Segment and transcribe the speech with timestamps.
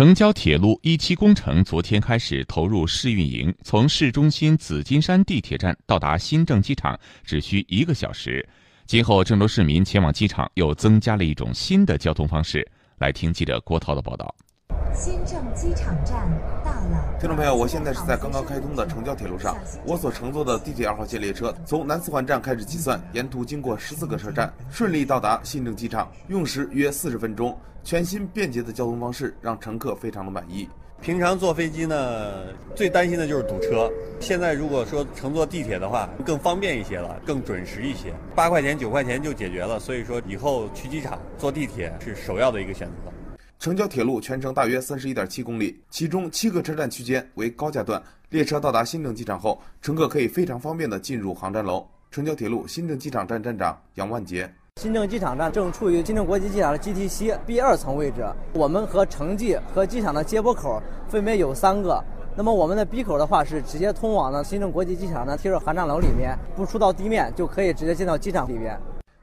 [0.00, 8.48] 城郊铁路一期工程昨天开始投入试运营，从市中心紫金山地铁站到达新郑机场只需一个小时。
[8.86, 12.66] 今后郑州市民前往机场又增加了一种新的交通方式。
[12.96, 14.34] 来听记者郭涛的报道。
[14.94, 16.28] 新郑机场站
[16.64, 17.18] 到了。
[17.18, 19.56] 听众朋友，我现在是在刚刚开通的城郊铁路上，
[19.86, 27.56] 我所乘坐的地铁二号线列车从南四环站开始计算，沿途经过十四个车站，顺利到达新郑机场，用时约四十分钟。
[27.82, 30.68] 全新便捷的交通方式让乘客非常的满意。
[31.00, 33.90] 平常坐飞机呢，最担心的就是堵车。
[34.20, 39.80] 现在如果说乘坐地铁的话，更方便一些了，更准时一些，八块钱九块钱就解决了。
[39.80, 43.09] 所以说以后去机场坐地铁是首要的一个选择。
[43.60, 48.02] 成交铁路全程大约三十一点七公里，其中七个车站区间为高架段。
[48.30, 51.86] 列车到达新郑机场后，乘客可以非常方便地进入航站楼。
[52.10, 54.50] 成交铁路新郑机场站站长杨万杰。
[54.80, 62.02] 新郑机场站正处于新郑国际机场的 GTC B 二层位置，我们和城际和机场的接驳口分别有三个。
[62.34, 68.80] 那么我们的 B 口的话是直接通往呢新郑国际机场的 T 二航站楼里面，不出到地面就可以直接进到机场里边。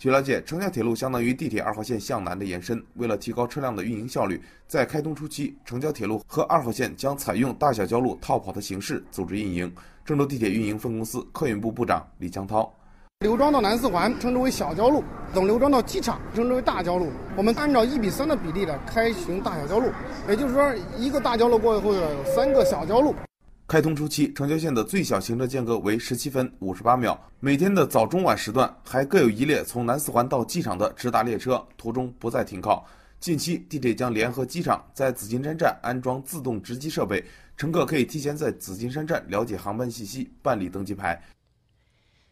[0.00, 2.82] 据了解，成交铁路相当于地铁二号线向南的延伸。
[2.94, 9.70] 为了提高车辆的运营效率，在开通初期，成交铁路和二号线将采用大小交路套跑的形式组织运营。
[10.02, 12.72] 郑州地铁运营分公司客运部部长李江涛。
[13.18, 17.10] 刘庄到南四环称之为小交路，从刘庄到机场称之为大交路。
[17.36, 19.90] 我们按照一比三的比例来开行大小交路，
[20.26, 23.14] 也就是说，一个大交路过后有三个小交路。
[23.70, 32.84] 开通初期，成交线的最小行车间隔为十七分五十八秒，每天的早中晚时段还各有一列从南四环到机场的直达列车，途中不再停靠。
[33.20, 37.24] 近期，地铁将联合机场在紫金山站安装自动值机设备，
[37.56, 41.22] 乘客可以提前在紫金山站了解航班信息，办理登机牌。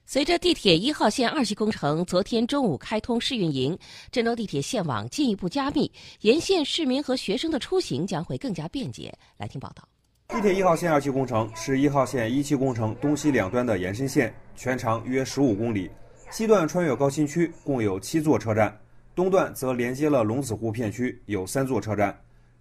[0.06, 3.78] 随着地铁一号线二期工程昨天中午开通试运营，
[4.10, 5.88] 郑州地铁线网进一步加密，
[6.22, 9.16] 沿线市民和学生的出行将会更加便捷。
[9.36, 9.88] 来听报道。
[10.28, 15.90] 地铁一号线二期工程是一号线一期工程东西两端的延伸线，全长约十五公里，
[16.30, 18.78] 西段穿越高新区，共有七座车站，
[19.14, 22.14] 东段则连接了龙子湖片区，有三座车站。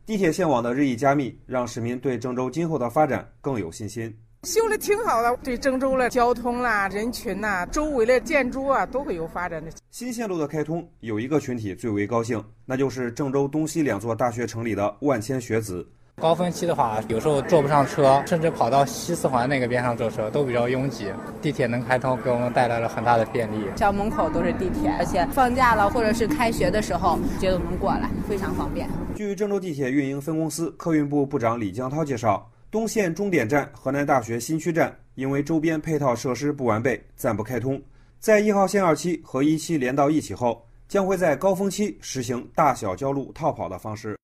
[0.06, 4.12] 地铁线网的日益加密，让市民对郑州今后的发展更有信心。
[4.44, 9.69] 修的挺好的，对郑州的交通啦、人群呐、周围的建筑啊，都会有发展的。
[9.92, 15.86] 新线路的开通，有一个群体最为高兴，那就是郑州东西两座大学城里的万千学子。
[16.20, 21.14] 高峰期的话，有时候坐不上车，甚至跑到西四环那个边上坐车都比较拥挤。
[21.44, 23.64] 地铁能开通，给我们带来了很大的便利。
[23.76, 28.90] 校门口都是地铁，而且放假了或者是开学的时候，就能过来，非常方便。
[29.16, 32.50] 据郑州地铁运营分公司客运部部长李江涛介绍。
[32.72, 37.80] 东线终点站河南大学新区站，因为周边配套设施不完备，暂不开通。
[38.20, 44.18] 在一号线二期和一期连到一起后，将会在高峰期实行大小交路套跑的方式。